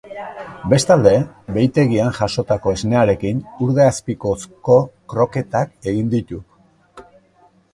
Bestalde, 0.69 1.11
behitegian 1.57 2.15
jasotako 2.19 2.73
esnearekin 2.77 3.43
urdaiazpikozko 3.67 4.79
kroketak 5.15 5.77
egingo 5.93 6.15
ditu. 6.17 6.41